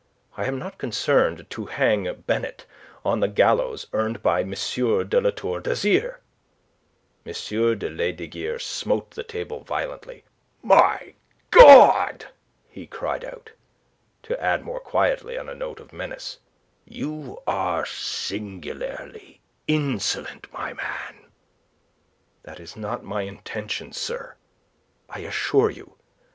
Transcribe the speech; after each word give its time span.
I 0.35 0.45
am 0.47 0.57
not 0.57 0.79
concerned 0.79 1.47
to 1.51 1.67
hang 1.67 2.05
Benet 2.25 2.65
on 3.05 3.19
the 3.19 3.27
gallows 3.27 3.85
earned 3.93 4.23
by 4.23 4.41
M. 4.41 4.49
de 4.51 5.21
La 5.21 5.29
Tour 5.29 5.59
d'Azyr." 5.59 6.17
M. 7.23 7.31
de 7.77 7.87
Lesdiguieres 7.87 8.63
smote 8.63 9.11
the 9.11 9.21
table 9.23 9.59
violently. 9.63 10.23
"My 10.63 11.13
God!" 11.51 12.25
he 12.67 12.87
cried 12.87 13.23
out, 13.23 13.51
to 14.23 14.41
add 14.43 14.63
more 14.63 14.79
quietly, 14.79 15.37
on 15.37 15.47
a 15.47 15.53
note 15.53 15.79
of 15.79 15.93
menace, 15.93 16.39
"You 16.83 17.37
are 17.45 17.85
singularly 17.85 19.39
insolent, 19.67 20.51
my 20.51 20.73
man." 20.73 21.25
"That 22.41 22.59
is 22.59 22.75
not 22.75 23.03
my 23.03 23.21
intention, 23.21 23.93
sir, 23.93 24.33
I 25.07 25.19
assure 25.19 25.69
you. 25.69 25.93